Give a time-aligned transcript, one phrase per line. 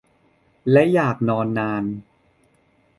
[0.71, 1.83] และอยากนอนนาน